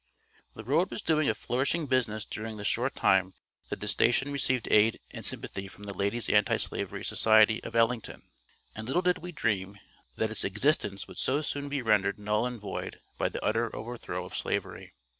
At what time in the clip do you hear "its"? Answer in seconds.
10.31-10.43